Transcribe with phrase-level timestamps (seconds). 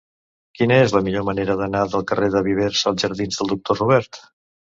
[0.59, 4.19] Quina és la millor manera d'anar del carrer dels Vivers als jardins del Doctor Robert?